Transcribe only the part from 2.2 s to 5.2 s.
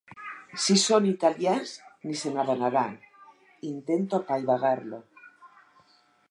se n'adonaran —intento apaivagar-lo—.